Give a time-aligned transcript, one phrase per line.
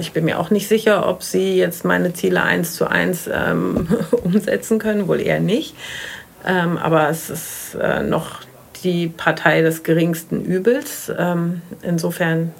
[0.00, 3.88] ich bin mir auch nicht sicher, ob sie jetzt meine Ziele eins zu eins ähm,
[4.24, 5.76] umsetzen können, wohl eher nicht.
[6.46, 8.40] Ähm, aber es ist äh, noch
[8.84, 11.12] die Partei des geringsten Übels.
[11.16, 12.54] Ähm, insofern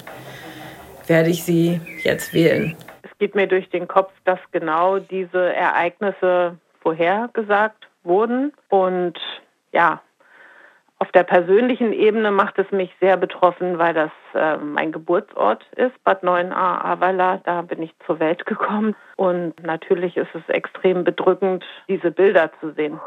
[1.07, 2.75] werde ich sie jetzt wählen.
[3.03, 8.53] Es geht mir durch den Kopf, dass genau diese Ereignisse vorhergesagt wurden.
[8.69, 9.17] Und
[9.71, 10.01] ja,
[11.01, 16.03] auf der persönlichen Ebene macht es mich sehr betroffen, weil das äh, mein Geburtsort ist,
[16.03, 17.39] Bad 9a Ahrweiler.
[17.45, 18.95] Da bin ich zur Welt gekommen.
[19.15, 22.99] Und natürlich ist es extrem bedrückend, diese Bilder zu sehen.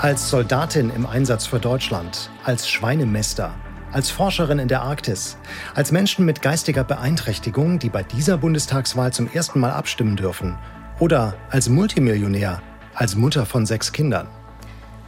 [0.00, 3.50] Als Soldatin im Einsatz für Deutschland, als Schweinemester,
[3.92, 5.40] als Forscherin in der Arktis,
[5.74, 10.56] als Menschen mit geistiger Beeinträchtigung, die bei dieser Bundestagswahl zum ersten Mal abstimmen dürfen,
[11.00, 12.62] oder als Multimillionär,
[12.94, 14.28] als Mutter von sechs Kindern.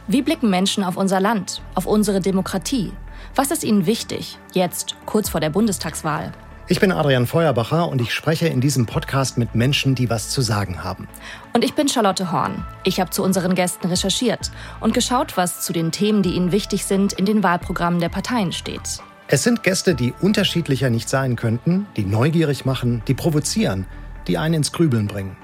[0.07, 2.91] Wie blicken Menschen auf unser Land, auf unsere Demokratie?
[3.35, 6.31] Was ist ihnen wichtig, jetzt, kurz vor der Bundestagswahl?
[6.67, 10.41] Ich bin Adrian Feuerbacher und ich spreche in diesem Podcast mit Menschen, die was zu
[10.41, 11.07] sagen haben.
[11.53, 12.65] Und ich bin Charlotte Horn.
[12.83, 16.85] Ich habe zu unseren Gästen recherchiert und geschaut, was zu den Themen, die ihnen wichtig
[16.85, 19.01] sind, in den Wahlprogrammen der Parteien steht.
[19.27, 23.85] Es sind Gäste, die unterschiedlicher nicht sein könnten, die neugierig machen, die provozieren,
[24.27, 25.37] die einen ins Grübeln bringen.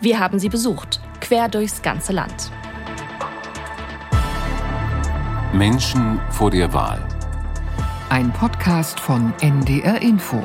[0.00, 2.50] Wir haben sie besucht, quer durchs ganze Land.
[5.54, 6.98] Menschen vor der Wahl.
[8.08, 10.42] Ein Podcast von NDR Info.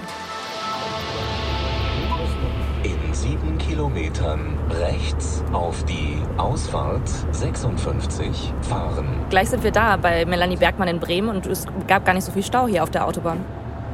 [3.58, 9.08] Kilometern rechts auf die Ausfahrt 56 fahren.
[9.30, 12.32] Gleich sind wir da bei Melanie Bergmann in Bremen und es gab gar nicht so
[12.32, 13.40] viel Stau hier auf der Autobahn.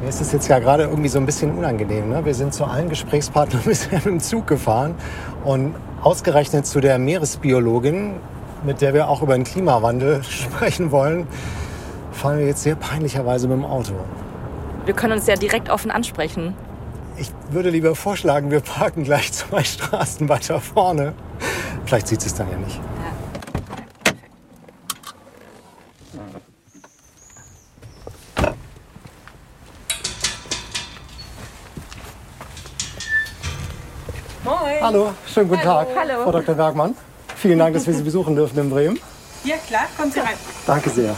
[0.02, 2.10] Mir ist es jetzt ja gerade irgendwie so ein bisschen unangenehm.
[2.10, 2.26] Ne?
[2.26, 4.96] Wir sind zu allen Gesprächspartnern bisher mit dem Zug gefahren
[5.44, 8.16] und ausgerechnet zu der Meeresbiologin,
[8.66, 11.28] mit der wir auch über den Klimawandel sprechen wollen,
[12.12, 13.94] fahren wir jetzt sehr peinlicherweise mit dem Auto.
[14.86, 16.56] Wir können uns ja direkt offen ansprechen.
[17.18, 21.14] Ich würde lieber vorschlagen, wir parken gleich zwei Straßen weiter vorne.
[21.86, 22.80] Vielleicht sieht es dann ja nicht.
[34.44, 34.82] Moin.
[34.82, 35.86] Hallo, schönen guten Hallo.
[35.86, 36.24] Tag, Hallo.
[36.24, 36.56] Frau Dr.
[36.56, 36.96] Bergmann.
[37.46, 39.00] Vielen Dank, dass wir Sie besuchen dürfen in Bremen.
[39.44, 40.34] Ja, klar, kommen Sie rein.
[40.66, 41.16] Danke sehr.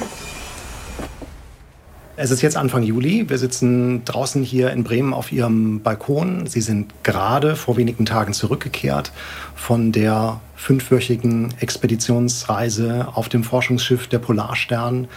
[2.18, 3.30] Es ist jetzt Anfang Juli.
[3.30, 6.46] Wir sitzen draußen hier in Bremen auf Ihrem Balkon.
[6.46, 9.14] Sie sind gerade vor wenigen Tagen zurückgekehrt
[9.56, 15.08] von der fünfwöchigen Expeditionsreise auf dem Forschungsschiff der Polarstern.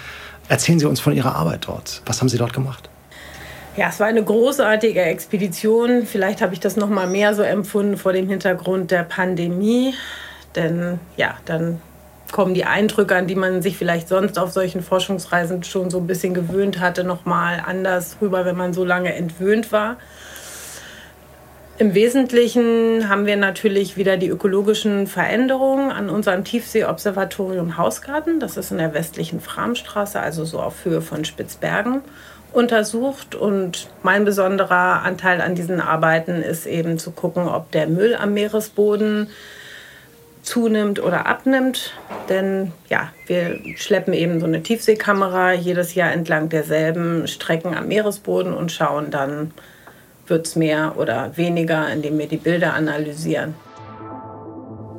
[0.48, 2.02] Erzählen Sie uns von Ihrer Arbeit dort.
[2.06, 2.88] Was haben Sie dort gemacht?
[3.76, 6.06] Ja, es war eine großartige Expedition.
[6.06, 9.92] Vielleicht habe ich das noch mal mehr so empfunden vor dem Hintergrund der Pandemie,
[10.56, 11.80] denn ja, dann
[12.32, 16.06] kommen die Eindrücke, an die man sich vielleicht sonst auf solchen Forschungsreisen schon so ein
[16.06, 19.96] bisschen gewöhnt hatte, noch mal anders rüber, wenn man so lange entwöhnt war.
[21.78, 28.38] Im Wesentlichen haben wir natürlich wieder die ökologischen Veränderungen an unserem Tiefseeobservatorium Hausgarten.
[28.38, 32.02] Das ist in der westlichen Framstraße, also so auf Höhe von Spitzbergen,
[32.52, 33.34] untersucht.
[33.34, 38.34] Und mein besonderer Anteil an diesen Arbeiten ist eben zu gucken, ob der Müll am
[38.34, 39.28] Meeresboden
[40.50, 41.94] zunimmt oder abnimmt.
[42.28, 48.52] Denn ja, wir schleppen eben so eine Tiefseekamera jedes Jahr entlang derselben Strecken am Meeresboden
[48.52, 49.52] und schauen dann,
[50.26, 53.54] wird es mehr oder weniger, indem wir die Bilder analysieren.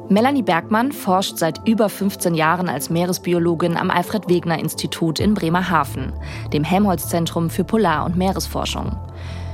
[0.08, 6.12] Melanie Bergmann forscht seit über 15 Jahren als Meeresbiologin am Alfred-Wegener-Institut in Bremerhaven,
[6.52, 8.98] dem Helmholtz-Zentrum für Polar- und Meeresforschung.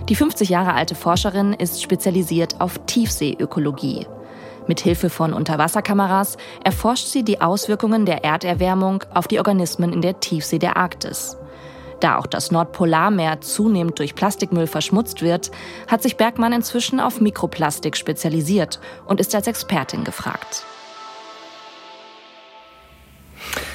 [0.09, 4.07] Die 50 Jahre alte Forscherin ist spezialisiert auf Tiefseeökologie.
[4.67, 10.19] Mit Hilfe von Unterwasserkameras erforscht sie die Auswirkungen der Erderwärmung auf die Organismen in der
[10.19, 11.37] Tiefsee der Arktis.
[11.99, 15.51] Da auch das Nordpolarmeer zunehmend durch Plastikmüll verschmutzt wird,
[15.87, 20.65] hat sich Bergmann inzwischen auf Mikroplastik spezialisiert und ist als Expertin gefragt.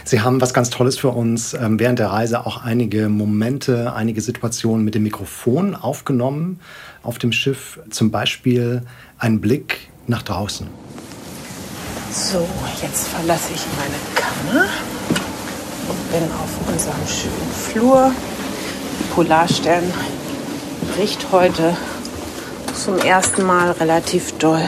[0.04, 4.20] Sie haben was ganz Tolles für uns ähm, während der Reise auch einige Momente, einige
[4.20, 6.60] Situationen mit dem Mikrofon aufgenommen
[7.02, 7.80] auf dem Schiff.
[7.90, 8.82] Zum Beispiel
[9.18, 10.66] ein Blick nach draußen.
[12.14, 12.46] So,
[12.82, 14.68] jetzt verlasse ich meine Kammer
[15.88, 18.12] und bin auf unserem schönen Flur.
[19.14, 19.82] Polarstern
[20.94, 21.74] bricht heute
[22.74, 24.62] zum ersten Mal relativ doll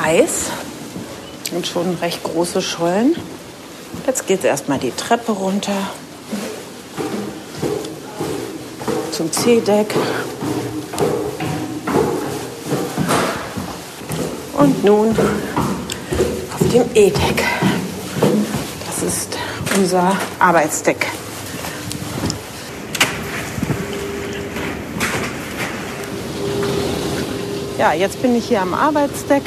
[0.00, 0.50] Eis
[1.50, 3.16] und schon recht große Schollen.
[4.06, 5.90] Jetzt geht es erstmal die Treppe runter
[9.10, 9.92] zum C-Deck.
[14.52, 15.16] Und nun
[16.72, 17.44] dem E-Deck.
[18.86, 19.36] Das ist
[19.76, 21.06] unser Arbeitsdeck.
[27.78, 29.42] Ja, jetzt bin ich hier am Arbeitsdeck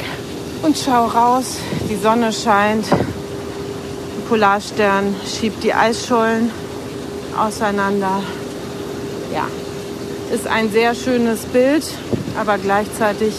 [0.62, 1.56] und schaue raus.
[1.90, 2.86] Die Sonne scheint.
[2.90, 6.50] Der Polarstern schiebt die Eisschollen
[7.36, 8.22] auseinander.
[9.34, 9.48] Ja,
[10.32, 11.84] ist ein sehr schönes Bild,
[12.38, 13.34] aber gleichzeitig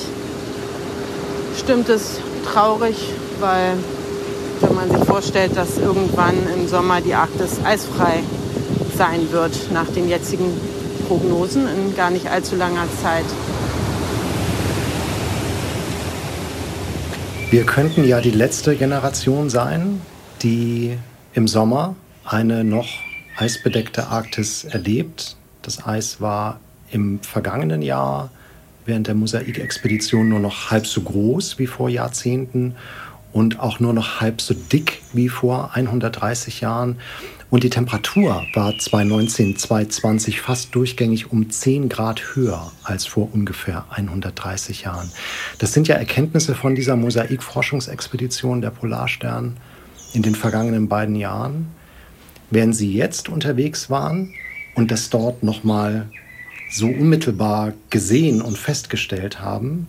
[1.58, 2.20] stimmt es
[2.52, 2.96] traurig,
[3.40, 3.74] weil
[4.62, 8.24] wenn man sich vorstellt, dass irgendwann im Sommer die Arktis eisfrei
[8.96, 10.46] sein wird, nach den jetzigen
[11.08, 13.26] Prognosen in gar nicht allzu langer Zeit.
[17.50, 20.02] Wir könnten ja die letzte Generation sein,
[20.42, 20.98] die
[21.34, 21.96] im Sommer
[22.26, 22.88] eine noch
[23.38, 25.38] eisbedeckte Arktis erlebt.
[25.62, 26.60] Das Eis war
[26.92, 28.32] im vergangenen Jahr
[28.86, 32.76] während der Mosaikexpedition nur noch halb so groß wie vor Jahrzehnten
[33.38, 36.96] und auch nur noch halb so dick wie vor 130 Jahren.
[37.52, 43.86] Und die Temperatur war 2019, 2020 fast durchgängig um 10 Grad höher als vor ungefähr
[43.92, 45.12] 130 Jahren.
[45.60, 49.56] Das sind ja Erkenntnisse von dieser Mosaikforschungsexpedition der Polarstern
[50.14, 51.68] in den vergangenen beiden Jahren.
[52.50, 54.34] Während Sie jetzt unterwegs waren
[54.74, 56.10] und das dort nochmal
[56.72, 59.86] so unmittelbar gesehen und festgestellt haben,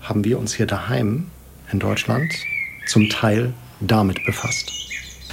[0.00, 1.26] haben wir uns hier daheim
[1.72, 2.32] in Deutschland
[2.90, 4.72] zum Teil damit befasst.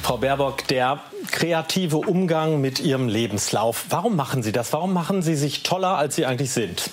[0.03, 1.01] Frau Baerbock, der
[1.31, 3.87] kreative Umgang mit Ihrem Lebenslauf.
[3.89, 4.71] Warum machen Sie das?
[4.73, 6.91] Warum machen Sie sich toller, als Sie eigentlich sind?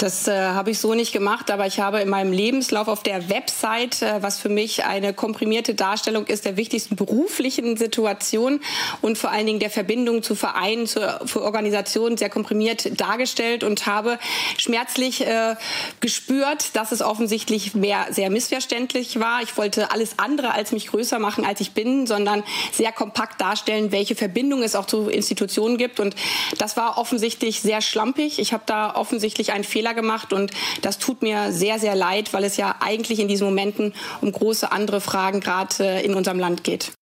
[0.00, 3.28] Das äh, habe ich so nicht gemacht, aber ich habe in meinem Lebenslauf auf der
[3.28, 8.60] Website, äh, was für mich eine komprimierte Darstellung ist der wichtigsten beruflichen Situation
[9.02, 13.84] und vor allen Dingen der Verbindung zu Vereinen, zu, für Organisationen sehr komprimiert dargestellt und
[13.84, 14.18] habe
[14.56, 15.56] schmerzlich äh,
[16.00, 19.42] gespürt, dass es offensichtlich mehr sehr missverständlich war.
[19.42, 22.42] Ich wollte alles andere als mich größer machen, als ich bin, sondern
[22.72, 26.00] sehr kompakt darstellen, welche Verbindung es auch zu Institutionen gibt.
[26.00, 26.16] Und
[26.56, 28.38] das war offensichtlich sehr schlampig.
[28.38, 30.50] Ich habe da offensichtlich einen Fehler Fehler gemacht und
[30.82, 34.70] das tut mir sehr, sehr leid, weil es ja eigentlich in diesen Momenten um große
[34.70, 36.92] andere Fragen gerade äh, in unserem Land geht.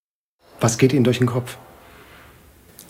[0.60, 1.56] Was geht Ihnen durch den Kopf?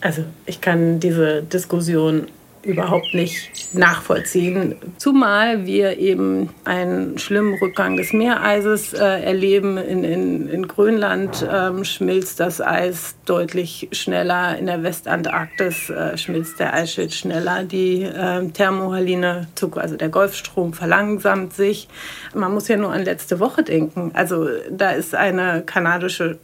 [0.01, 2.27] Also ich kann diese Diskussion
[2.63, 4.75] überhaupt nicht nachvollziehen.
[4.97, 9.77] Zumal wir eben einen schlimmen Rückgang des Meereises äh, erleben.
[9.77, 14.57] In, in, in Grönland ähm, schmilzt das Eis deutlich schneller.
[14.57, 17.63] In der Westantarktis äh, schmilzt der Eisschild schneller.
[17.63, 21.87] Die äh, Thermohaline, also der Golfstrom, verlangsamt sich.
[22.33, 24.11] Man muss ja nur an letzte Woche denken.
[24.13, 26.39] Also da ist eine kanadische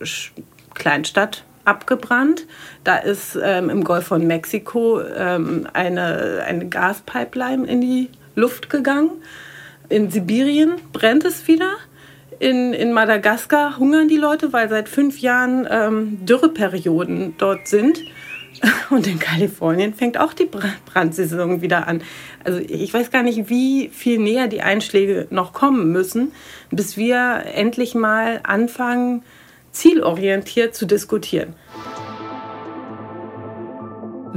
[0.74, 2.46] Kleinstadt abgebrannt.
[2.84, 9.12] Da ist ähm, im Golf von Mexiko ähm, eine, eine Gaspipeline in die Luft gegangen.
[9.90, 11.72] In Sibirien brennt es wieder.
[12.40, 18.00] In, in Madagaskar hungern die Leute, weil seit fünf Jahren ähm, Dürreperioden dort sind.
[18.90, 20.50] Und in Kalifornien fängt auch die
[20.86, 22.02] Brandsaison wieder an.
[22.44, 26.32] Also ich weiß gar nicht, wie viel näher die Einschläge noch kommen müssen,
[26.72, 29.24] bis wir endlich mal anfangen,
[29.76, 31.54] zielorientiert zu diskutieren.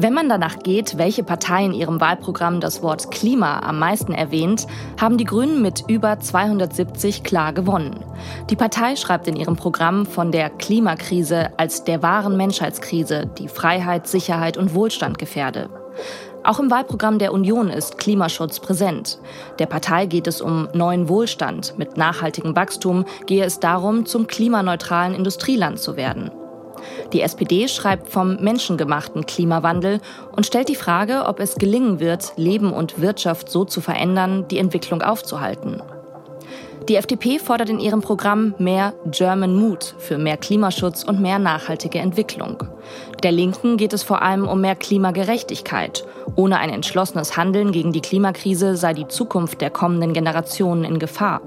[0.00, 4.68] Wenn man danach geht, welche Partei in ihrem Wahlprogramm das Wort Klima am meisten erwähnt,
[5.00, 8.04] haben die Grünen mit über 270 klar gewonnen.
[8.48, 14.06] Die Partei schreibt in ihrem Programm von der Klimakrise als der wahren Menschheitskrise, die Freiheit,
[14.06, 15.68] Sicherheit und Wohlstand gefährde.
[16.44, 19.18] Auch im Wahlprogramm der Union ist Klimaschutz präsent.
[19.58, 21.74] Der Partei geht es um neuen Wohlstand.
[21.78, 26.30] Mit nachhaltigem Wachstum gehe es darum, zum klimaneutralen Industrieland zu werden.
[27.12, 30.00] Die SPD schreibt vom menschengemachten Klimawandel
[30.34, 34.58] und stellt die Frage, ob es gelingen wird, Leben und Wirtschaft so zu verändern, die
[34.58, 35.82] Entwicklung aufzuhalten.
[36.88, 41.98] Die FDP fordert in ihrem Programm mehr German Mood für mehr Klimaschutz und mehr nachhaltige
[41.98, 42.64] Entwicklung.
[43.22, 46.06] Der Linken geht es vor allem um mehr Klimagerechtigkeit.
[46.34, 51.42] Ohne ein entschlossenes Handeln gegen die Klimakrise sei die Zukunft der kommenden Generationen in Gefahr.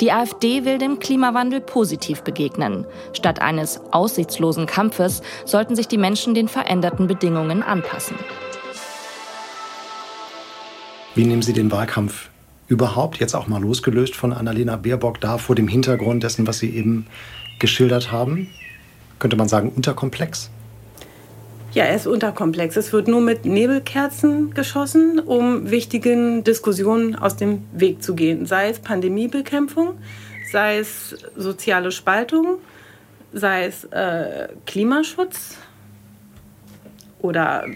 [0.00, 2.86] Die AfD will dem Klimawandel positiv begegnen.
[3.12, 8.16] Statt eines aussichtslosen Kampfes sollten sich die Menschen den veränderten Bedingungen anpassen.
[11.14, 12.31] Wie nehmen Sie den Wahlkampf
[12.72, 16.74] überhaupt, jetzt auch mal losgelöst von Annalena Baerbock, da vor dem Hintergrund dessen, was Sie
[16.74, 17.06] eben
[17.58, 18.48] geschildert haben?
[19.18, 20.50] Könnte man sagen, unterkomplex?
[21.72, 22.76] Ja, er ist unterkomplex.
[22.76, 28.46] Es wird nur mit Nebelkerzen geschossen, um wichtigen Diskussionen aus dem Weg zu gehen.
[28.46, 29.98] Sei es Pandemiebekämpfung,
[30.50, 32.56] sei es soziale Spaltung,
[33.34, 35.58] sei es äh, Klimaschutz
[37.20, 37.66] oder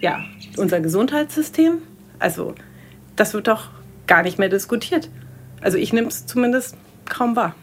[0.00, 0.20] ja,
[0.58, 1.78] unser Gesundheitssystem.
[2.18, 2.54] Also
[3.16, 3.70] das wird doch
[4.12, 5.08] gar nicht mehr diskutiert.
[5.62, 6.76] Also ich nehme es zumindest
[7.06, 7.54] kaum wahr.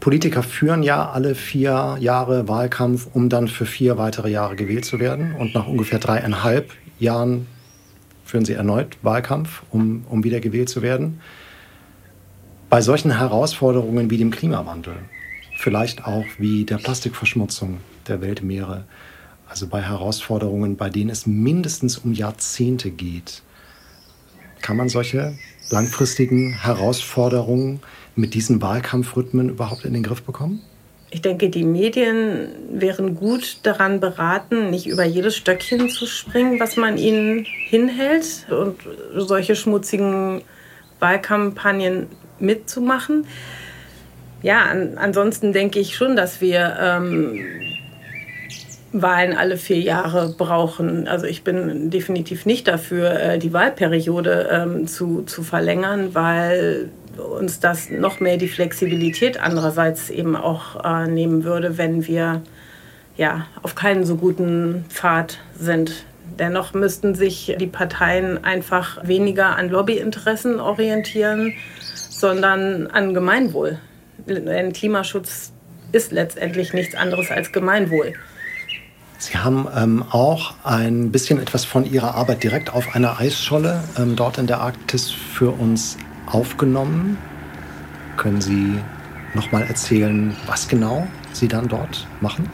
[0.00, 4.98] Politiker führen ja alle vier Jahre Wahlkampf, um dann für vier weitere Jahre gewählt zu
[4.98, 5.36] werden.
[5.36, 7.46] Und nach ungefähr dreieinhalb Jahren
[8.24, 11.20] führen Sie erneut Wahlkampf, um, um wieder gewählt zu werden.
[12.68, 14.96] Bei solchen Herausforderungen wie dem Klimawandel,
[15.58, 17.78] vielleicht auch wie der Plastikverschmutzung
[18.08, 18.82] der Weltmeere,
[19.48, 23.42] also bei Herausforderungen, bei denen es mindestens um Jahrzehnte geht,
[24.64, 25.34] kann man solche
[25.70, 27.80] langfristigen Herausforderungen
[28.16, 30.62] mit diesen Wahlkampfrhythmen überhaupt in den Griff bekommen?
[31.10, 36.76] Ich denke, die Medien wären gut daran beraten, nicht über jedes Stöckchen zu springen, was
[36.76, 38.78] man ihnen hinhält und
[39.14, 40.40] solche schmutzigen
[40.98, 42.06] Wahlkampagnen
[42.40, 43.26] mitzumachen.
[44.42, 47.38] Ja, an, ansonsten denke ich schon, dass wir ähm,
[48.94, 51.08] Wahlen alle vier Jahre brauchen.
[51.08, 57.58] Also ich bin definitiv nicht dafür, äh, die Wahlperiode ähm, zu, zu verlängern, weil uns
[57.58, 62.42] das noch mehr die Flexibilität andererseits eben auch äh, nehmen würde, wenn wir
[63.16, 66.04] ja auf keinen so guten Pfad sind.
[66.38, 71.52] Dennoch müssten sich die Parteien einfach weniger an Lobbyinteressen orientieren,
[72.10, 73.78] sondern an Gemeinwohl.
[74.26, 75.52] Denn Klimaschutz
[75.90, 78.14] ist letztendlich nichts anderes als Gemeinwohl.
[79.24, 84.16] Sie haben ähm, auch ein bisschen etwas von Ihrer Arbeit direkt auf einer Eisscholle ähm,
[84.16, 87.16] dort in der Arktis für uns aufgenommen.
[88.18, 88.78] Können Sie
[89.32, 92.50] noch mal erzählen, was genau Sie dann dort machen?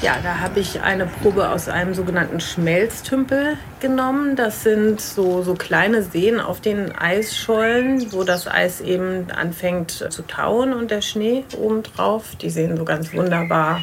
[0.00, 4.36] Ja, da habe ich eine Probe aus einem sogenannten Schmelztümpel genommen.
[4.36, 10.22] Das sind so, so kleine Seen auf den Eisschollen, wo das Eis eben anfängt zu
[10.22, 12.36] tauen und der Schnee obendrauf.
[12.36, 13.80] Die sehen so ganz wunderbar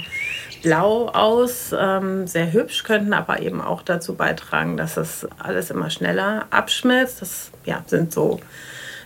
[0.63, 5.89] blau aus, ähm, sehr hübsch, könnten aber eben auch dazu beitragen, dass es alles immer
[5.89, 7.21] schneller abschmilzt.
[7.21, 8.39] Das ja, sind so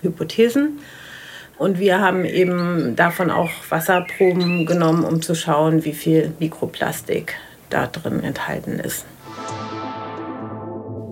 [0.03, 0.79] Hypothesen.
[1.59, 7.35] Und wir haben eben davon auch Wasserproben genommen, um zu schauen, wie viel Mikroplastik
[7.69, 9.05] da drin enthalten ist.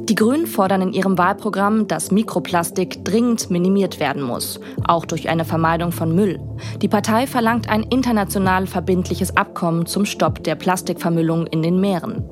[0.09, 5.43] Die Grünen fordern in ihrem Wahlprogramm, dass Mikroplastik dringend minimiert werden muss, auch durch eine
[5.43, 6.39] Vermeidung von Müll.
[6.81, 12.23] Die Partei verlangt ein international verbindliches Abkommen zum Stopp der Plastikvermüllung in den Meeren.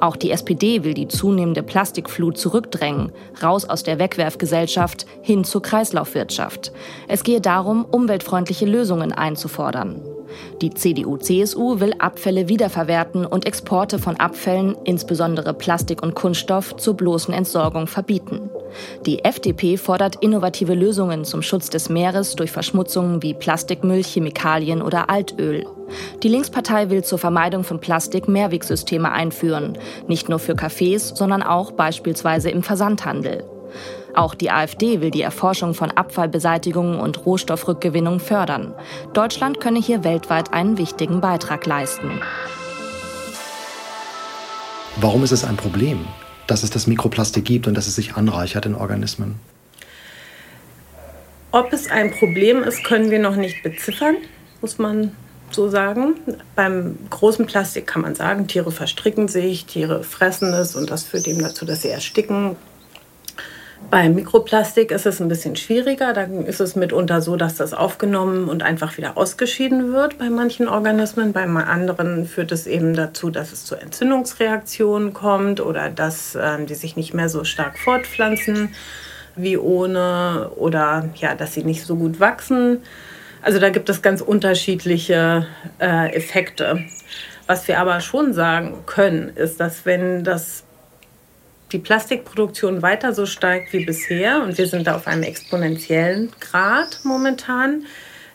[0.00, 3.12] Auch die SPD will die zunehmende Plastikflut zurückdrängen,
[3.42, 6.72] raus aus der Wegwerfgesellschaft hin zur Kreislaufwirtschaft.
[7.08, 10.02] Es gehe darum, umweltfreundliche Lösungen einzufordern.
[10.60, 17.34] Die CDU-CSU will Abfälle wiederverwerten und Exporte von Abfällen, insbesondere Plastik und Kunststoff, zur bloßen
[17.34, 18.50] Entsorgung verbieten.
[19.06, 25.10] Die FDP fordert innovative Lösungen zum Schutz des Meeres durch Verschmutzungen wie Plastikmüll, Chemikalien oder
[25.10, 25.66] Altöl.
[26.22, 29.78] Die Linkspartei will zur Vermeidung von Plastik Mehrwegsysteme einführen,
[30.08, 33.44] nicht nur für Cafés, sondern auch beispielsweise im Versandhandel.
[34.14, 38.74] Auch die AfD will die Erforschung von Abfallbeseitigung und Rohstoffrückgewinnung fördern.
[39.12, 42.20] Deutschland könne hier weltweit einen wichtigen Beitrag leisten.
[44.96, 46.04] Warum ist es ein Problem,
[46.46, 49.38] dass es das Mikroplastik gibt und dass es sich anreichert in Organismen?
[51.52, 54.16] Ob es ein Problem ist, können wir noch nicht beziffern,
[54.60, 55.16] muss man
[55.54, 56.14] so sagen.
[56.56, 61.26] Beim großen Plastik kann man sagen, Tiere verstricken sich, Tiere fressen es und das führt
[61.26, 62.56] eben dazu, dass sie ersticken.
[63.88, 66.12] Beim Mikroplastik ist es ein bisschen schwieriger.
[66.12, 70.68] Da ist es mitunter so, dass das aufgenommen und einfach wieder ausgeschieden wird bei manchen
[70.68, 71.32] Organismen.
[71.32, 76.74] Bei anderen führt es eben dazu, dass es zu Entzündungsreaktionen kommt oder dass äh, die
[76.74, 78.74] sich nicht mehr so stark fortpflanzen
[79.34, 82.82] wie ohne oder ja, dass sie nicht so gut wachsen.
[83.42, 85.46] Also da gibt es ganz unterschiedliche
[85.78, 86.84] äh, Effekte.
[87.46, 90.64] Was wir aber schon sagen können, ist, dass wenn das
[91.72, 97.00] die Plastikproduktion weiter so steigt wie bisher, und wir sind da auf einem exponentiellen Grad
[97.04, 97.84] momentan,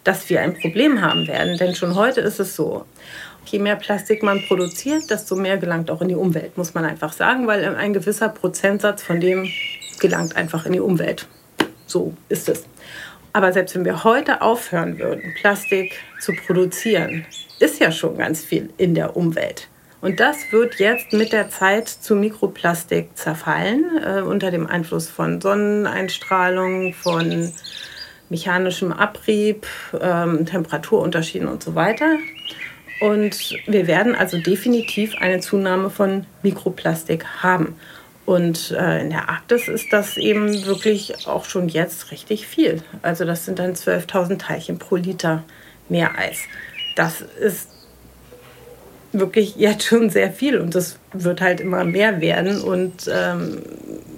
[0.03, 1.57] dass wir ein Problem haben werden.
[1.57, 2.85] Denn schon heute ist es so,
[3.45, 7.13] je mehr Plastik man produziert, desto mehr gelangt auch in die Umwelt, muss man einfach
[7.13, 9.49] sagen, weil ein gewisser Prozentsatz von dem
[9.99, 11.27] gelangt einfach in die Umwelt.
[11.87, 12.65] So ist es.
[13.35, 17.25] Aber selbst wenn wir heute aufhören würden, Plastik zu produzieren,
[17.59, 19.67] ist ja schon ganz viel in der Umwelt.
[19.99, 25.41] Und das wird jetzt mit der Zeit zu Mikroplastik zerfallen, äh, unter dem Einfluss von
[25.41, 27.51] Sonneneinstrahlung, von
[28.29, 29.67] mechanischem Abrieb,
[29.99, 32.17] ähm, Temperaturunterschieden und so weiter.
[33.01, 37.75] Und wir werden also definitiv eine Zunahme von Mikroplastik haben.
[38.25, 42.81] Und äh, in der Arktis ist das eben wirklich auch schon jetzt richtig viel.
[43.03, 45.43] Also das sind dann 12.000 Teilchen pro Liter
[45.89, 46.39] Meereis.
[46.95, 47.69] Das ist
[49.11, 53.61] wirklich jetzt schon sehr viel und das wird halt immer mehr werden und ähm,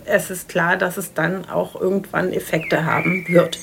[0.05, 3.59] es ist klar, dass es dann auch irgendwann Effekte haben wird.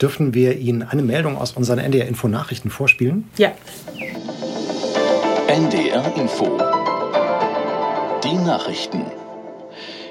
[0.00, 3.28] Dürfen wir Ihnen eine Meldung aus unseren NDR Info Nachrichten vorspielen?
[3.36, 3.52] Ja.
[5.48, 6.58] NDR Info
[8.22, 9.02] Die Nachrichten.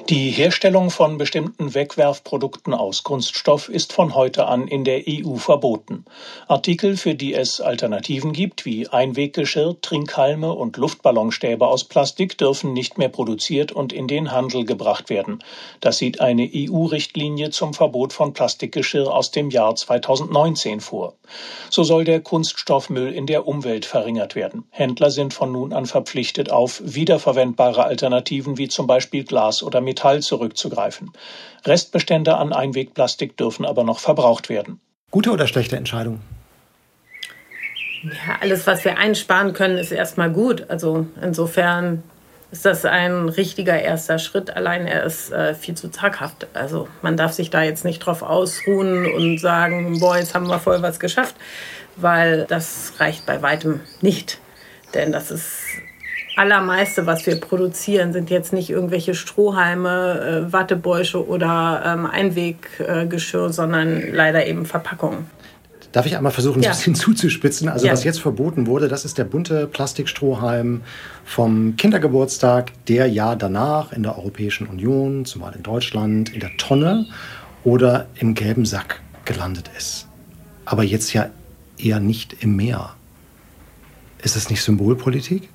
[0.10, 6.06] Die Herstellung von bestimmten Wegwerfprodukten aus Kunststoff ist von heute an in der EU verboten.
[6.48, 13.00] Artikel, für die es Alternativen gibt, wie Einweggeschirr, Trinkhalme und Luftballonstäbe aus Plastik, dürfen nicht
[13.00, 15.44] mehr produziert und in den Handel gebracht werden.
[15.82, 21.16] Das sieht eine EU-Richtlinie zum Verbot von Plastikgeschirr aus dem Jahr 2019 vor.
[21.72, 24.66] So soll der Kunststoffmüll in der Umwelt verringert werden.
[24.70, 29.95] Händler sind von nun an verpflichtet, auf wiederverwendbare Alternativen wie zum Beispiel Glas oder Metall
[29.96, 31.12] Metall zurückzugreifen.
[31.66, 34.82] Restbestände an Einwegplastik dürfen aber noch verbraucht werden.
[35.10, 36.20] Gute oder schlechte Entscheidung?
[38.04, 40.70] Ja, alles, was wir einsparen können, ist erstmal gut.
[40.70, 42.04] Also insofern
[42.52, 44.56] ist das ein richtiger erster Schritt.
[44.56, 46.48] Allein er ist äh, viel zu zaghaft.
[46.54, 50.60] Also man darf sich da jetzt nicht drauf ausruhen und sagen, boah, jetzt haben wir
[50.60, 51.36] voll was geschafft,
[51.96, 54.40] weil das reicht bei weitem nicht.
[54.94, 55.64] Denn das ist
[56.36, 64.14] allermeiste, was wir produzieren, sind jetzt nicht irgendwelche Strohhalme, äh, Wattebäusche oder ähm, Einweggeschirr, sondern
[64.14, 65.28] leider eben Verpackungen.
[65.96, 66.72] Darf ich einmal versuchen, ja.
[66.72, 67.70] ein bisschen zuzuspitzen?
[67.70, 67.94] Also ja.
[67.94, 70.82] was jetzt verboten wurde, das ist der bunte Plastikstrohhalm
[71.24, 77.06] vom Kindergeburtstag, der ja danach in der Europäischen Union, zumal in Deutschland, in der Tonne
[77.64, 80.08] oder im gelben Sack gelandet ist.
[80.66, 81.30] Aber jetzt ja
[81.78, 82.94] eher nicht im Meer.
[84.22, 85.50] Ist das nicht Symbolpolitik?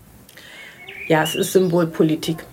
[1.11, 2.45] Ja, es ist Symbolpolitik.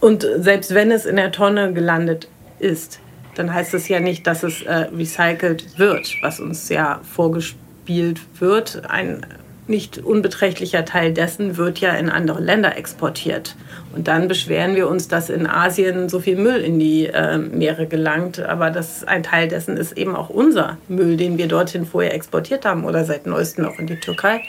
[0.00, 2.26] Und selbst wenn es in der Tonne gelandet
[2.58, 3.00] ist,
[3.34, 8.88] dann heißt es ja nicht, dass es äh, recycelt wird, was uns ja vorgespielt wird.
[8.88, 9.26] Ein
[9.66, 13.56] nicht unbeträchtlicher Teil dessen wird ja in andere Länder exportiert.
[13.94, 17.86] Und dann beschweren wir uns, dass in Asien so viel Müll in die äh, Meere
[17.86, 18.40] gelangt.
[18.40, 22.64] Aber das, ein Teil dessen ist eben auch unser Müll, den wir dorthin vorher exportiert
[22.64, 24.40] haben oder seit neuestem auch in die Türkei.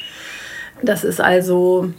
[0.81, 1.91] Das ist also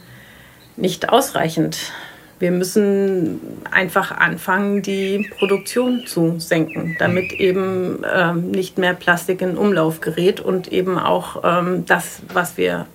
[0.76, 1.92] nicht ausreichend.
[2.38, 3.40] Wir müssen
[3.70, 10.40] einfach anfangen, die Produktion zu senken, damit eben ähm, nicht mehr Plastik in Umlauf gerät
[10.40, 12.86] und eben auch ähm, das, was wir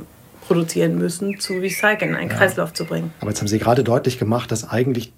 [0.45, 2.35] produzieren müssen, zu recyceln, einen ja.
[2.35, 3.13] Kreislauf zu bringen.
[3.21, 5.13] Aber jetzt haben Sie gerade deutlich gemacht, dass eigentlich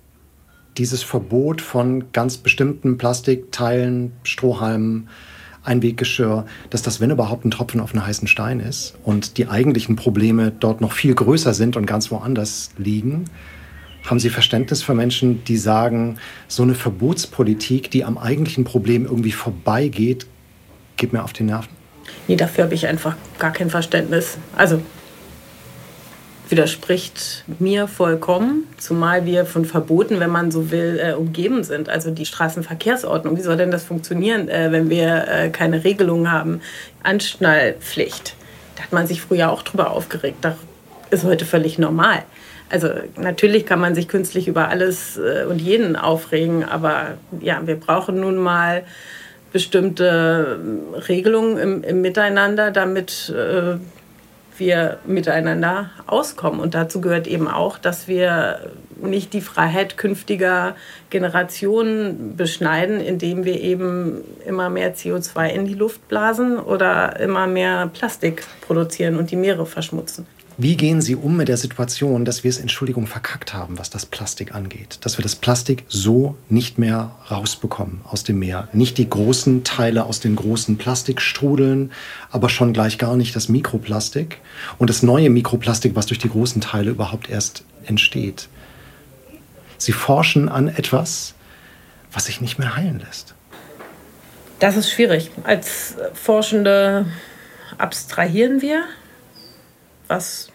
[0.78, 5.10] dieses Verbot von ganz bestimmten Plastikteilen, Strohhalmen,
[5.64, 9.96] Einweggeschirr, dass das, wenn überhaupt, ein Tropfen auf einen heißen Stein ist und die eigentlichen
[9.96, 13.26] Probleme dort noch viel größer sind und ganz woanders liegen.
[14.06, 19.32] Haben Sie Verständnis für Menschen, die sagen, so eine Verbotspolitik, die am eigentlichen Problem irgendwie
[19.32, 20.26] vorbeigeht,
[20.98, 21.70] geht mir auf die Nerven?
[22.28, 24.38] Nee, dafür habe ich einfach gar kein Verständnis.
[24.56, 24.82] Also
[26.52, 31.90] widerspricht mir vollkommen, zumal wir von Verboten, wenn man so will, äh, umgeben sind.
[31.90, 36.62] Also die Straßenverkehrsordnung, wie soll denn das funktionieren, äh, wenn wir äh, keine Regelung haben?
[37.04, 38.36] Anschnallpflicht,
[38.76, 40.38] da hat man sich früher auch drüber aufgeregt.
[40.42, 40.56] Das
[41.10, 42.24] ist heute völlig normal.
[42.70, 48.22] Also natürlich kann man sich künstlich über alles und jeden aufregen, aber ja, wir brauchen
[48.22, 48.84] nun mal
[49.52, 50.58] bestimmte
[51.10, 53.34] Regelungen im, im Miteinander, damit
[54.58, 56.60] wir miteinander auskommen.
[56.60, 60.76] Und dazu gehört eben auch, dass wir nicht die Freiheit künftiger
[61.10, 67.90] Generationen beschneiden, indem wir eben immer mehr CO2 in die Luft blasen oder immer mehr
[67.94, 70.28] Plastik produzieren und die Meere verschmutzen.
[70.58, 74.06] Wie gehen Sie um mit der Situation, dass wir es, Entschuldigung, verkackt haben, was das
[74.06, 75.00] Plastik angeht?
[75.02, 78.68] Dass wir das Plastik so nicht mehr rausbekommen aus dem Meer.
[78.74, 81.92] Nicht die großen Teile aus den großen Plastikstrudeln,
[82.32, 84.40] aber schon gleich gar nicht das Mikroplastik
[84.78, 88.50] und das neue Mikroplastik, was durch die großen Teile überhaupt erst entsteht.
[89.78, 91.34] Sie forschen an etwas,
[92.12, 93.36] was sich nicht mehr heilen lässt.
[94.60, 95.32] Das ist schwierig.
[95.44, 97.08] Als Forschende
[97.80, 98.84] abstrahieren wir,
[100.12, 100.50] was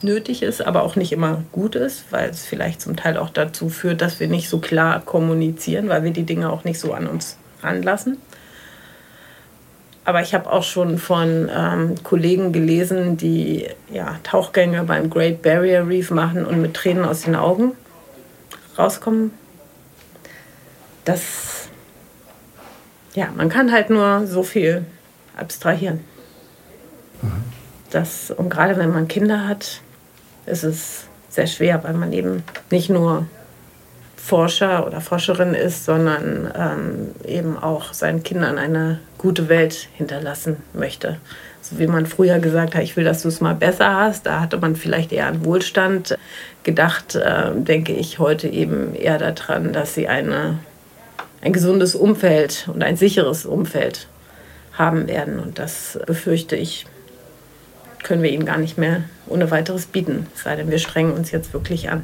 [0.00, 3.68] nötig ist, aber auch nicht immer gut ist, weil es vielleicht zum Teil auch dazu
[3.68, 7.08] führt, dass wir nicht so klar kommunizieren, weil wir die Dinge auch nicht so an
[7.08, 8.18] uns ranlassen.
[10.04, 15.86] Aber ich habe auch schon von ähm, Kollegen gelesen, die ja, Tauchgänge beim Great Barrier
[15.86, 17.72] Reef machen und mit Tränen aus den Augen
[18.78, 19.32] rauskommen.
[21.04, 21.68] Das,
[23.14, 24.86] ja, man kann halt nur so viel
[25.36, 26.04] abstrahieren.
[27.20, 27.57] Mhm.
[27.90, 29.80] Das, und gerade wenn man Kinder hat,
[30.46, 33.26] ist es sehr schwer, weil man eben nicht nur
[34.16, 41.16] Forscher oder Forscherin ist, sondern ähm, eben auch seinen Kindern eine gute Welt hinterlassen möchte.
[41.62, 44.40] So wie man früher gesagt hat, ich will, dass du es mal besser hast, da
[44.40, 46.18] hatte man vielleicht eher an Wohlstand
[46.62, 50.58] gedacht, äh, denke ich heute eben eher daran, dass sie eine,
[51.40, 54.08] ein gesundes Umfeld und ein sicheres Umfeld
[54.74, 55.38] haben werden.
[55.38, 56.84] Und das befürchte ich
[58.02, 61.30] können wir ihnen gar nicht mehr ohne weiteres bieten, es sei denn, wir strengen uns
[61.30, 62.02] jetzt wirklich an.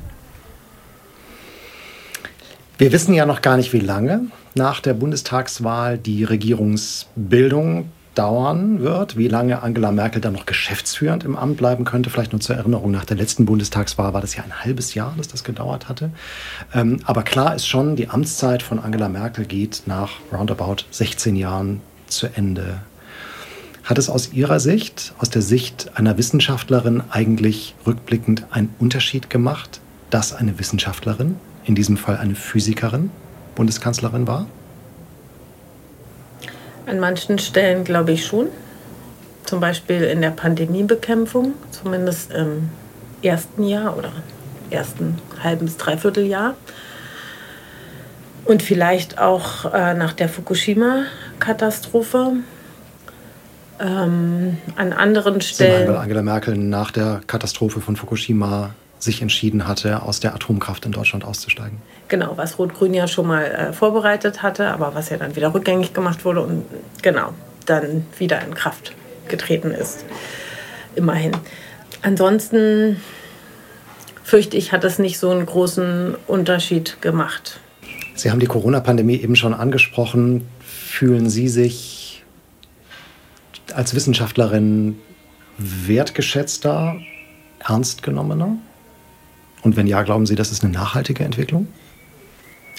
[2.76, 4.22] Wir wissen ja noch gar nicht, wie lange
[4.54, 11.36] nach der Bundestagswahl die Regierungsbildung dauern wird, wie lange Angela Merkel dann noch geschäftsführend im
[11.36, 12.10] Amt bleiben könnte.
[12.10, 15.28] Vielleicht nur zur Erinnerung, nach der letzten Bundestagswahl war das ja ein halbes Jahr, dass
[15.28, 16.10] das gedauert hatte.
[16.72, 21.80] Ähm, aber klar ist schon, die Amtszeit von Angela Merkel geht nach roundabout 16 Jahren
[22.06, 22.80] zu Ende.
[23.84, 29.80] Hat es aus Ihrer Sicht, aus der Sicht einer Wissenschaftlerin eigentlich rückblickend einen Unterschied gemacht,
[30.08, 33.10] dass eine Wissenschaftlerin, in diesem Fall eine Physikerin,
[33.54, 34.46] Bundeskanzlerin war?
[36.86, 38.46] An manchen Stellen glaube ich schon.
[39.44, 42.70] Zum Beispiel in der Pandemiebekämpfung, zumindest im
[43.20, 44.12] ersten Jahr oder
[44.70, 46.54] ersten halben bis dreiviertel Jahr.
[48.46, 52.38] Und vielleicht auch äh, nach der Fukushima-Katastrophe.
[53.80, 55.88] Ähm, an anderen Stellen.
[55.88, 60.92] Weil Angela Merkel nach der Katastrophe von Fukushima sich entschieden hatte, aus der Atomkraft in
[60.92, 61.78] Deutschland auszusteigen.
[62.08, 65.92] Genau, was Rot-Grün ja schon mal äh, vorbereitet hatte, aber was ja dann wieder rückgängig
[65.92, 66.64] gemacht wurde und
[67.02, 67.34] genau,
[67.66, 68.92] dann wieder in Kraft
[69.28, 70.04] getreten ist.
[70.94, 71.32] Immerhin.
[72.02, 73.00] Ansonsten
[74.22, 77.60] fürchte ich, hat es nicht so einen großen Unterschied gemacht.
[78.14, 80.46] Sie haben die Corona-Pandemie eben schon angesprochen.
[80.60, 81.93] Fühlen Sie sich
[83.72, 84.98] als Wissenschaftlerin
[85.58, 86.96] wertgeschätzter,
[87.60, 88.56] ernst genommener?
[89.62, 91.68] Und wenn ja, glauben Sie, das ist eine nachhaltige Entwicklung?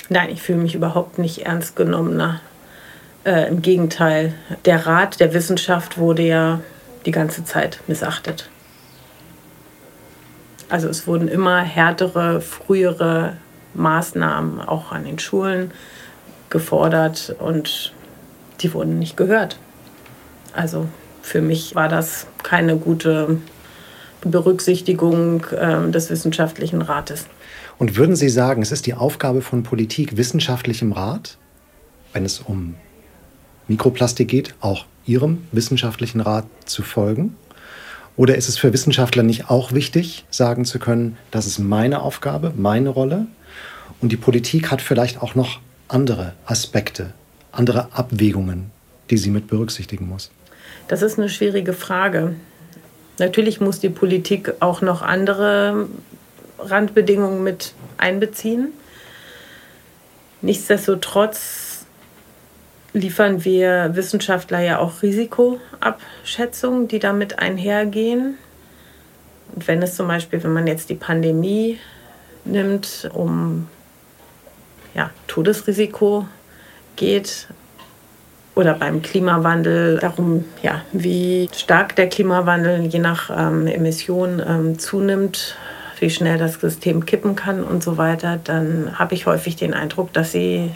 [0.10, 2.42] Nein, ich fühle mich überhaupt nicht ernst genommener.
[3.26, 6.62] Äh, Im Gegenteil, der Rat der Wissenschaft wurde ja
[7.06, 8.50] die ganze Zeit missachtet.
[10.70, 13.38] Also es wurden immer härtere, frühere
[13.74, 15.72] Maßnahmen auch an den Schulen
[16.50, 17.94] gefordert und
[18.62, 19.58] die wurden nicht gehört.
[20.56, 20.88] Also
[21.22, 23.38] für mich war das keine gute
[24.22, 27.26] Berücksichtigung äh, des wissenschaftlichen Rates.
[27.78, 31.38] Und würden Sie sagen, es ist die Aufgabe von Politik, wissenschaftlichem Rat,
[32.14, 32.76] wenn es um
[33.68, 37.36] Mikroplastik geht, auch Ihrem wissenschaftlichen Rat zu folgen?
[38.18, 42.54] Oder ist es für Wissenschaftler nicht auch wichtig, sagen zu können, das ist meine Aufgabe,
[42.56, 43.28] meine Rolle?
[44.02, 47.14] Und die Politik hat vielleicht auch noch andere Aspekte,
[47.52, 48.72] andere Abwägungen,
[49.10, 50.32] die sie mit berücksichtigen muss?
[50.88, 52.36] Das ist eine schwierige Frage.
[53.18, 55.88] Natürlich muss die Politik auch noch andere
[56.60, 58.74] Randbedingungen mit einbeziehen.
[60.42, 61.86] Nichtsdestotrotz
[62.94, 68.38] liefern wir Wissenschaftler ja auch Risikoabschätzungen, die damit einhergehen.
[69.54, 71.80] Und wenn es zum Beispiel, wenn man jetzt die Pandemie
[72.44, 73.68] nimmt, um
[74.94, 76.28] ja, Todesrisiko
[76.96, 77.48] geht,
[78.56, 85.58] oder beim Klimawandel darum, ja, wie stark der Klimawandel je nach ähm, Emission ähm, zunimmt,
[86.00, 90.14] wie schnell das System kippen kann und so weiter, dann habe ich häufig den Eindruck,
[90.14, 90.72] dass sie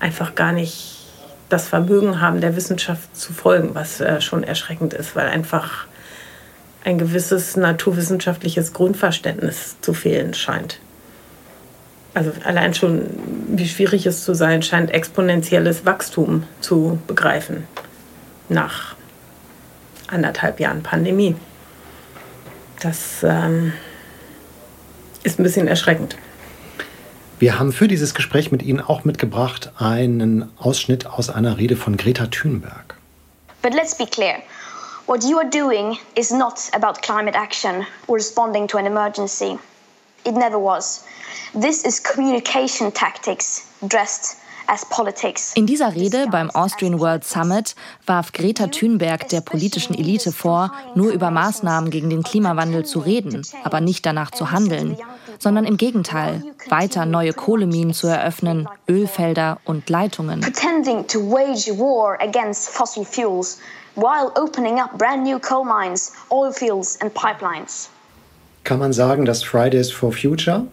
[0.00, 1.02] einfach gar nicht
[1.50, 5.86] das Vermögen haben, der Wissenschaft zu folgen, was äh, schon erschreckend ist, weil einfach
[6.84, 10.80] ein gewisses naturwissenschaftliches Grundverständnis zu fehlen scheint
[12.14, 13.10] also allein schon,
[13.48, 17.66] wie schwierig es zu sein scheint, exponentielles Wachstum zu begreifen
[18.48, 18.94] nach
[20.06, 21.34] anderthalb Jahren Pandemie.
[22.80, 23.72] Das ähm,
[25.22, 26.16] ist ein bisschen erschreckend.
[27.40, 31.96] Wir haben für dieses Gespräch mit Ihnen auch mitgebracht einen Ausschnitt aus einer Rede von
[31.96, 32.96] Greta Thunberg.
[33.60, 34.36] But let's be clear.
[35.06, 39.58] What you are doing is not about climate action or responding to an emergency.
[40.24, 41.04] It never was.
[41.52, 44.36] This is communication tactics dressed
[45.56, 47.74] in dieser Rede beim Austrian World Summit
[48.06, 53.42] warf Greta Thunberg der politischen Elite vor, nur über Maßnahmen gegen den Klimawandel zu reden,
[53.62, 54.96] aber nicht danach zu handeln,
[55.38, 60.40] sondern im Gegenteil, weiter neue Kohleminen zu eröffnen, Ölfelder und Leitungen.
[60.40, 63.58] Pretending to wage war against fossil fuels
[63.96, 67.90] while opening up brand new coal mines, oil fields and pipelines.
[68.64, 70.66] Kann man sagen, dass Fridays for Future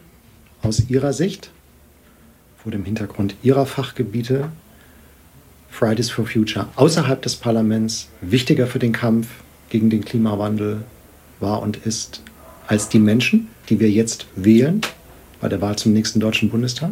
[0.61, 1.51] aus Ihrer Sicht,
[2.63, 4.49] vor dem Hintergrund Ihrer Fachgebiete,
[5.69, 9.27] Fridays for Future außerhalb des Parlaments wichtiger für den Kampf
[9.69, 10.85] gegen den Klimawandel
[11.41, 12.21] war und ist
[12.67, 14.79] als die Menschen, die wir jetzt wählen
[15.41, 16.91] bei der Wahl zum nächsten Deutschen Bundestag?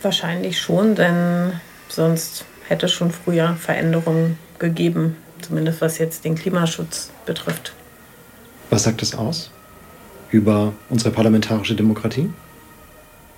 [0.00, 1.52] Wahrscheinlich schon, denn
[1.88, 7.74] sonst hätte es schon früher Veränderungen gegeben, zumindest was jetzt den Klimaschutz betrifft.
[8.70, 9.50] Was sagt das aus?
[10.32, 12.30] über unsere parlamentarische Demokratie?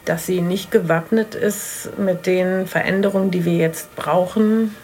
[0.04, 4.74] Dass sie nicht gewappnet ist mit den Veränderungen, die wir jetzt brauchen,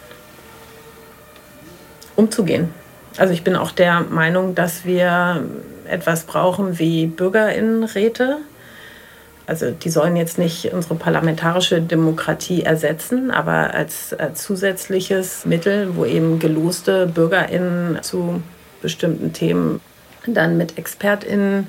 [2.15, 2.69] umzugehen.
[3.17, 5.43] Also ich bin auch der Meinung, dass wir
[5.87, 8.37] etwas brauchen wie Bürgerinnenräte,
[9.51, 16.05] Also die sollen jetzt nicht unsere parlamentarische Demokratie ersetzen, aber als, als zusätzliches Mittel, wo
[16.05, 18.41] eben geloste Bürgerinnen zu
[18.81, 19.81] bestimmten Themen
[20.25, 21.67] dann mit Expertinnen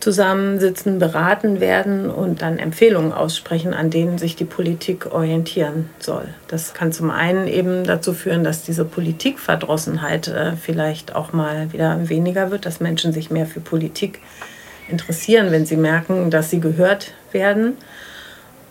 [0.00, 6.26] zusammensitzen, beraten werden und dann Empfehlungen aussprechen, an denen sich die Politik orientieren soll.
[6.48, 12.08] Das kann zum einen eben dazu führen, dass diese Politikverdrossenheit äh, vielleicht auch mal wieder
[12.08, 14.55] weniger wird, dass Menschen sich mehr für Politik interessieren,
[14.88, 17.76] wenn sie merken, dass sie gehört werden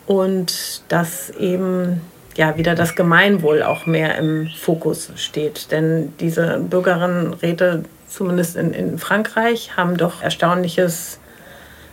[0.08, 2.01] und dass eben
[2.36, 5.71] ja wieder das Gemeinwohl auch mehr im Fokus steht.
[5.71, 7.84] Denn diese Bürgerinnenräte
[8.15, 11.19] zumindest in, in Frankreich, haben doch Erstaunliches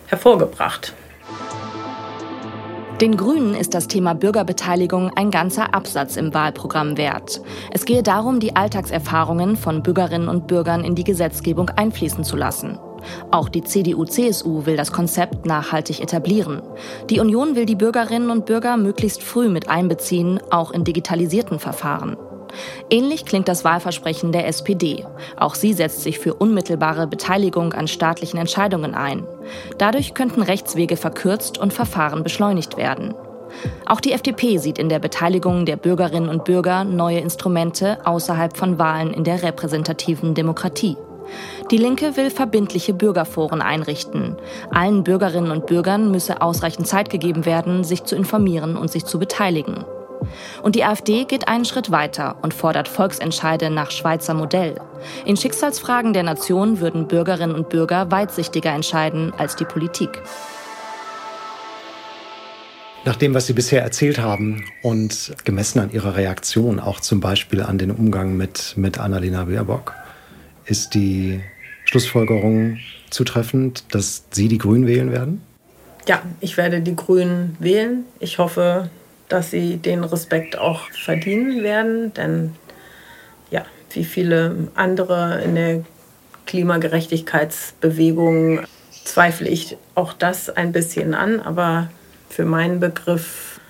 [0.06, 0.94] hervorgebracht.
[3.00, 7.40] Den Grünen ist das Thema Bürgerbeteiligung ein ganzer Absatz im Wahlprogramm wert.
[7.72, 12.78] Es gehe darum, die Alltagserfahrungen von Bürgerinnen und Bürgern in die Gesetzgebung einfließen zu lassen.
[13.30, 16.62] Auch die CDU-CSU will das Konzept nachhaltig etablieren.
[17.10, 22.16] Die Union will die Bürgerinnen und Bürger möglichst früh mit einbeziehen, auch in digitalisierten Verfahren.
[22.90, 25.04] Ähnlich klingt das Wahlversprechen der SPD.
[25.36, 29.26] Auch sie setzt sich für unmittelbare Beteiligung an staatlichen Entscheidungen ein.
[29.78, 33.14] Dadurch könnten Rechtswege verkürzt und Verfahren beschleunigt werden.
[33.86, 38.78] Auch die FDP sieht in der Beteiligung der Bürgerinnen und Bürger neue Instrumente außerhalb von
[38.78, 40.96] Wahlen in der repräsentativen Demokratie.
[41.70, 44.36] Die Linke will verbindliche Bürgerforen einrichten.
[44.70, 49.18] Allen Bürgerinnen und Bürgern müsse ausreichend Zeit gegeben werden, sich zu informieren und sich zu
[49.18, 49.84] beteiligen.
[50.62, 54.80] Und die AfD geht einen Schritt weiter und fordert Volksentscheide nach Schweizer Modell.
[55.24, 60.22] In Schicksalsfragen der Nation würden Bürgerinnen und Bürger weitsichtiger entscheiden als die Politik.
[63.04, 67.60] Nach dem, was Sie bisher erzählt haben und gemessen an Ihrer Reaktion, auch zum Beispiel
[67.60, 69.94] an den Umgang mit, mit Annalena Baerbock,
[70.66, 71.40] ist die
[71.84, 72.78] Schlussfolgerung
[73.10, 75.42] zutreffend, dass Sie die Grünen wählen werden?
[76.08, 78.06] Ja, ich werde die Grünen wählen.
[78.18, 78.90] Ich hoffe,
[79.28, 82.14] dass sie den Respekt auch verdienen werden.
[82.14, 82.56] Denn
[83.50, 85.84] ja, wie viele andere in der
[86.46, 88.62] Klimagerechtigkeitsbewegung
[89.04, 91.38] zweifle ich auch das ein bisschen an.
[91.40, 91.88] Aber
[92.28, 93.60] für meinen Begriff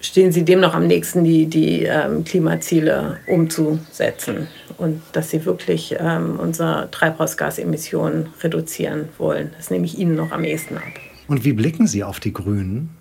[0.00, 5.96] stehen sie dem noch am nächsten, die, die ähm, Klimaziele umzusetzen und dass sie wirklich
[5.98, 9.52] ähm, unsere Treibhausgasemissionen reduzieren wollen.
[9.56, 10.82] Das nehme ich Ihnen noch am ehesten ab.
[11.28, 12.96] Und wie blicken Sie auf die Grünen?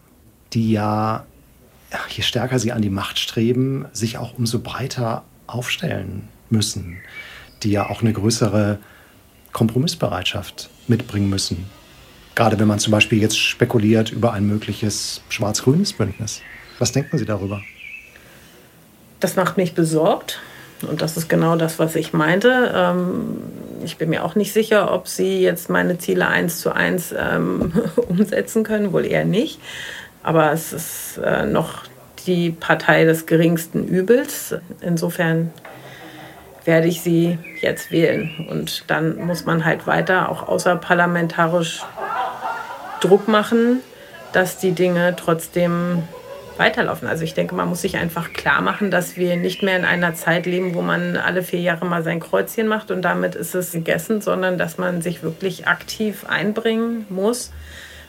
[0.53, 1.25] die ja,
[2.09, 6.97] je stärker sie an die Macht streben, sich auch umso breiter aufstellen müssen,
[7.63, 8.79] die ja auch eine größere
[9.51, 11.65] Kompromissbereitschaft mitbringen müssen.
[12.35, 16.41] Gerade wenn man zum Beispiel jetzt spekuliert über ein mögliches schwarz-grünes Bündnis.
[16.79, 17.61] Was denken Sie darüber?
[19.19, 20.41] Das macht mich besorgt.
[20.87, 22.71] Und das ist genau das, was ich meinte.
[22.75, 23.37] Ähm,
[23.83, 27.73] ich bin mir auch nicht sicher, ob Sie jetzt meine Ziele eins zu eins ähm,
[28.07, 28.93] umsetzen können.
[28.93, 29.59] Wohl eher nicht.
[30.23, 31.83] Aber es ist äh, noch
[32.25, 34.55] die Partei des geringsten Übels.
[34.81, 35.51] Insofern
[36.65, 38.47] werde ich sie jetzt wählen.
[38.49, 41.83] Und dann muss man halt weiter auch außerparlamentarisch
[43.01, 43.81] Druck machen,
[44.31, 46.03] dass die Dinge trotzdem
[46.57, 47.07] weiterlaufen.
[47.07, 50.15] Also ich denke, man muss sich einfach klar machen, dass wir nicht mehr in einer
[50.15, 53.71] Zeit leben, wo man alle vier Jahre mal sein Kreuzchen macht und damit ist es
[53.71, 57.51] gegessen, sondern dass man sich wirklich aktiv einbringen muss,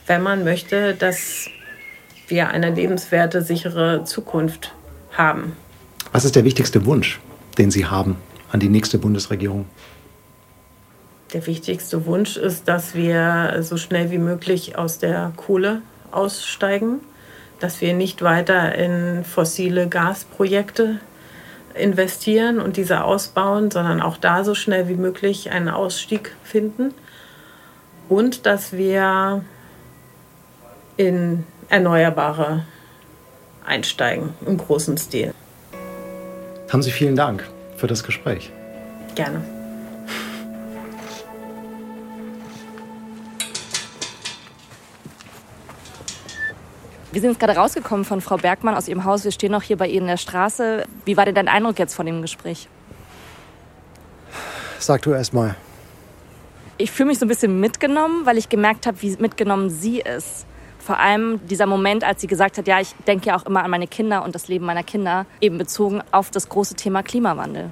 [0.06, 1.48] wenn man möchte, dass
[2.28, 4.74] wir eine lebenswerte, sichere Zukunft
[5.12, 5.56] haben.
[6.12, 7.20] Was ist der wichtigste Wunsch,
[7.58, 8.16] den Sie haben
[8.52, 9.66] an die nächste Bundesregierung?
[11.32, 17.00] Der wichtigste Wunsch ist, dass wir so schnell wie möglich aus der Kohle aussteigen,
[17.64, 21.00] dass wir nicht weiter in fossile Gasprojekte
[21.72, 26.92] investieren und diese ausbauen, sondern auch da so schnell wie möglich einen Ausstieg finden
[28.10, 29.42] und dass wir
[30.98, 32.66] in Erneuerbare
[33.64, 35.32] einsteigen im großen Stil.
[36.70, 37.48] Haben Sie vielen Dank
[37.78, 38.52] für das Gespräch.
[39.14, 39.53] Gerne.
[47.14, 49.22] Wir sind jetzt gerade rausgekommen von Frau Bergmann aus ihrem Haus.
[49.22, 50.84] Wir stehen noch hier bei ihr in der Straße.
[51.04, 52.68] Wie war denn dein Eindruck jetzt von dem Gespräch?
[54.80, 55.54] Sag du erst mal.
[56.76, 60.44] Ich fühle mich so ein bisschen mitgenommen, weil ich gemerkt habe, wie mitgenommen sie ist
[60.84, 63.70] vor allem dieser Moment, als sie gesagt hat, ja, ich denke ja auch immer an
[63.70, 67.70] meine Kinder und das Leben meiner Kinder, eben bezogen auf das große Thema Klimawandel.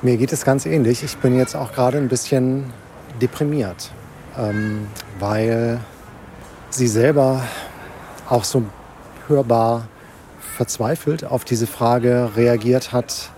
[0.00, 1.02] Mir geht es ganz ähnlich.
[1.02, 2.72] Ich bin jetzt auch gerade ein bisschen
[3.20, 3.90] deprimiert,
[4.38, 4.86] ähm,
[5.18, 5.80] weil
[6.70, 7.42] sie selber
[8.28, 8.64] auch so
[9.28, 9.88] hörbar
[10.56, 13.30] verzweifelt auf diese Frage reagiert hat,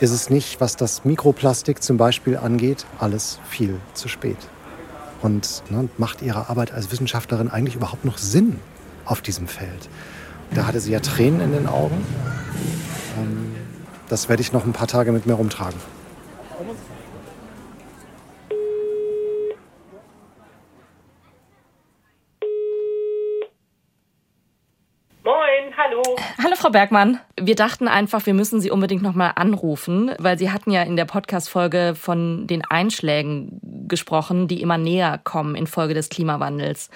[0.00, 4.36] ist es nicht, was das Mikroplastik zum Beispiel angeht, alles viel zu spät.
[5.22, 8.58] Und ne, macht ihre Arbeit als Wissenschaftlerin eigentlich überhaupt noch Sinn
[9.04, 9.88] auf diesem Feld?
[10.54, 12.04] Da hatte sie ja Tränen in den Augen.
[13.18, 13.54] Ähm,
[14.08, 15.78] das werde ich noch ein paar Tage mit mir rumtragen.
[25.76, 26.02] Hallo.
[26.42, 27.20] Hallo Frau Bergmann.
[27.40, 31.04] Wir dachten einfach, wir müssen Sie unbedingt nochmal anrufen, weil Sie hatten ja in der
[31.04, 36.90] Podcast-Folge von den Einschlägen gesprochen, die immer näher kommen infolge des Klimawandels.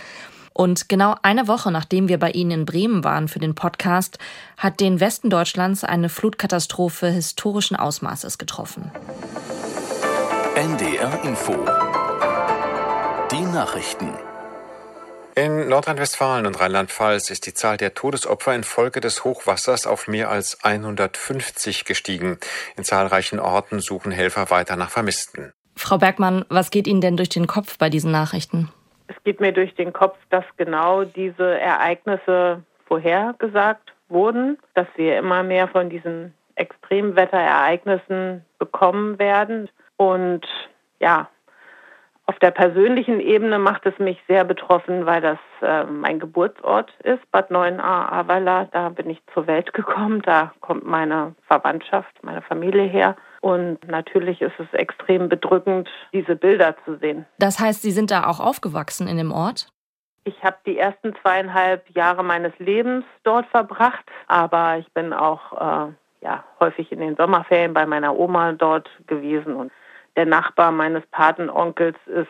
[0.53, 4.19] Und genau eine Woche nachdem wir bei Ihnen in Bremen waren für den Podcast,
[4.57, 8.91] hat den Westen Deutschlands eine Flutkatastrophe historischen Ausmaßes getroffen.
[10.55, 11.53] NDR Info.
[13.31, 14.09] Die Nachrichten.
[15.39, 20.65] In Nordrhein-Westfalen und Rheinland-Pfalz ist die Zahl der Todesopfer infolge des Hochwassers auf mehr als
[20.65, 22.39] 150 gestiegen.
[22.79, 25.53] In zahlreichen Orten suchen Helfer weiter nach Vermissten.
[25.77, 28.73] Frau Bergmann, was geht Ihnen denn durch den Kopf bei diesen Nachrichten?
[29.09, 35.43] Es geht mir durch den Kopf, dass genau diese Ereignisse vorhergesagt wurden, dass wir immer
[35.43, 39.69] mehr von diesen Extremwetterereignissen bekommen werden.
[39.99, 40.47] Und
[40.99, 41.29] ja,
[42.29, 47.31] auf der persönlichen Ebene macht es mich sehr betroffen, weil das äh, mein Geburtsort ist,
[47.31, 48.69] Bad 9a Ahrweiler.
[48.73, 50.23] Da bin ich zur Welt gekommen.
[50.23, 53.17] Da kommt meine Verwandtschaft, meine Familie her.
[53.43, 57.27] Und natürlich ist es extrem bedrückend, diese Bilder zu sehen.
[57.39, 59.69] Das heißt, Sie sind da auch aufgewachsen in dem Ort?
[60.25, 65.93] Ich habe die ersten zweieinhalb Jahre meines Lebens dort verbracht, aber ich bin auch äh,
[66.23, 69.71] ja, häufig in den Sommerferien bei meiner Oma dort gewesen und
[70.17, 72.29] der Nachbar meines Patenonkels ist,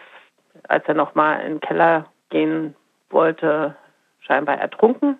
[0.68, 2.74] als er noch mal in den Keller gehen
[3.10, 3.76] wollte,
[4.20, 5.18] scheinbar ertrunken,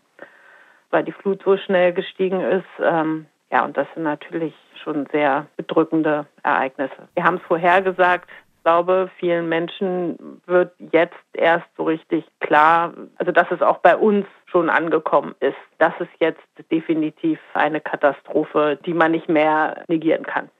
[0.90, 2.66] weil die Flut so schnell gestiegen ist.
[2.80, 7.08] Ähm, ja, und das sind natürlich schon sehr bedrückende Ereignisse.
[7.14, 12.92] Wir haben es vorher gesagt, ich glaube, vielen Menschen wird jetzt erst so richtig klar,
[13.16, 15.56] also dass es auch bei uns schon angekommen ist.
[15.78, 20.50] Das ist jetzt definitiv eine Katastrophe, die man nicht mehr negieren kann.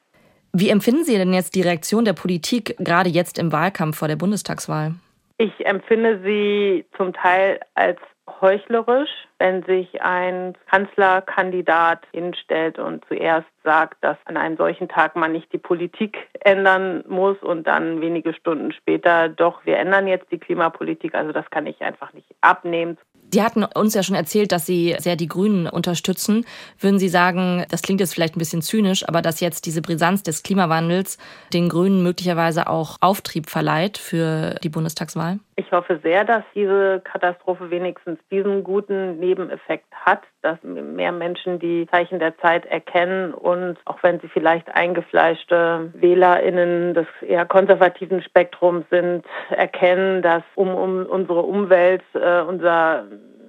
[0.58, 4.16] Wie empfinden Sie denn jetzt die Reaktion der Politik, gerade jetzt im Wahlkampf vor der
[4.16, 4.94] Bundestagswahl?
[5.36, 7.98] Ich empfinde sie zum Teil als
[8.40, 15.32] heuchlerisch, wenn sich ein Kanzlerkandidat hinstellt und zuerst sagt, dass an einem solchen Tag man
[15.32, 20.38] nicht die Politik ändern muss und dann wenige Stunden später doch, wir ändern jetzt die
[20.38, 21.14] Klimapolitik.
[21.14, 22.96] Also das kann ich einfach nicht abnehmen.
[23.32, 26.46] Sie hatten uns ja schon erzählt, dass Sie sehr die Grünen unterstützen.
[26.78, 30.22] Würden Sie sagen, das klingt jetzt vielleicht ein bisschen zynisch, aber dass jetzt diese Brisanz
[30.22, 31.18] des Klimawandels
[31.52, 35.40] den Grünen möglicherweise auch Auftrieb verleiht für die Bundestagswahl?
[35.56, 41.86] Ich hoffe sehr, dass diese Katastrophe wenigstens diesen guten Nebeneffekt hat, dass mehr Menschen die
[41.90, 48.84] Zeichen der Zeit erkennen und auch wenn sie vielleicht eingefleischte WählerInnen des eher konservativen Spektrums
[48.90, 53.04] sind, erkennen, dass um, um unsere Umwelt, äh, unser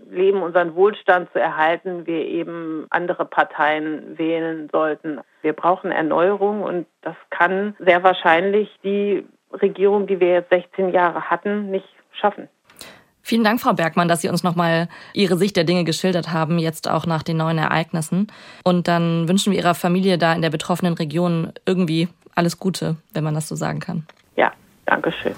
[0.09, 5.19] Leben, unseren Wohlstand zu erhalten, wir eben andere Parteien wählen sollten.
[5.41, 11.29] Wir brauchen Erneuerung und das kann sehr wahrscheinlich die Regierung, die wir jetzt 16 Jahre
[11.29, 12.49] hatten, nicht schaffen.
[13.27, 16.87] Vielen Dank, Frau Bergmann, dass Sie uns nochmal Ihre Sicht der Dinge geschildert haben, jetzt
[16.87, 18.27] auch nach den neuen Ereignissen.
[18.63, 23.25] Und dann wünschen wir Ihrer Familie da in der betroffenen Region irgendwie alles Gute, wenn
[23.25, 24.07] man das so sagen kann.
[24.37, 24.53] Ja,
[24.85, 25.35] danke schön.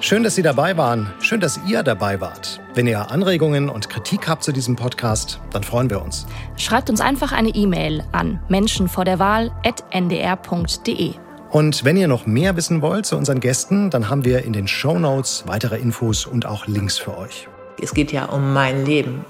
[0.00, 1.12] Schön, dass Sie dabei waren.
[1.18, 2.60] Schön, dass ihr dabei wart.
[2.74, 6.24] Wenn ihr Anregungen und Kritik habt zu diesem Podcast, dann freuen wir uns.
[6.56, 11.27] Schreibt uns einfach eine E-Mail an menschenvorderwahl.ndr.de.
[11.50, 14.68] Und wenn ihr noch mehr wissen wollt zu unseren Gästen, dann haben wir in den
[14.68, 17.48] Show Notes weitere Infos und auch Links für euch.
[17.80, 19.24] Es geht ja um mein Leben.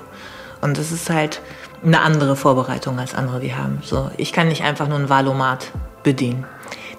[0.61, 1.41] Und das ist halt
[1.85, 3.79] eine andere Vorbereitung als andere die haben.
[3.85, 5.71] So, ich kann nicht einfach nur ein Valomat
[6.03, 6.45] bedienen.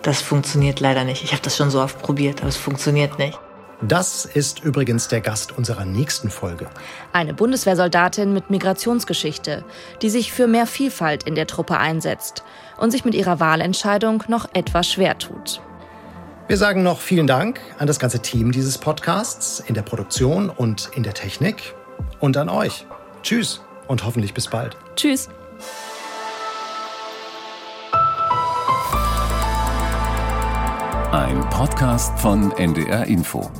[0.03, 1.23] Das funktioniert leider nicht.
[1.25, 3.37] Ich habe das schon so oft probiert, aber es funktioniert nicht.
[3.81, 6.67] Das ist übrigens der Gast unserer nächsten Folge.
[7.13, 9.63] Eine Bundeswehrsoldatin mit Migrationsgeschichte,
[10.01, 12.43] die sich für mehr Vielfalt in der Truppe einsetzt
[12.79, 15.61] und sich mit ihrer Wahlentscheidung noch etwas schwer tut.
[16.47, 20.89] Wir sagen noch vielen Dank an das ganze Team dieses Podcasts in der Produktion und
[20.95, 21.75] in der Technik
[22.19, 22.87] und an euch.
[23.21, 24.75] Tschüss und hoffentlich bis bald.
[24.95, 25.29] Tschüss.
[31.11, 33.51] Ein Podcast von NDR Info.